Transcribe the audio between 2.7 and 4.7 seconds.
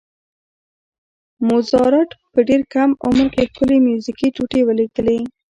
کم عمر کې ښکلې میوزیکي ټوټې